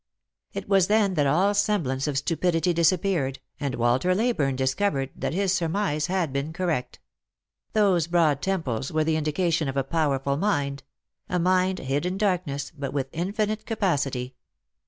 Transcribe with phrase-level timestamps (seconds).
[0.53, 5.35] It was then that all semblance of stupidity disappeared, and Walter Ley burne discovered that
[5.35, 6.97] his surmise had been correct.
[7.73, 10.81] Those broad temples were the indication of a powerful mind;
[11.29, 14.33] a mind hid in darkness, but with infinite capacity.